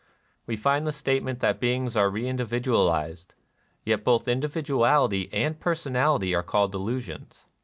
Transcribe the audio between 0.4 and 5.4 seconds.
We find the statement that beings are reindividual ized; yet both individuality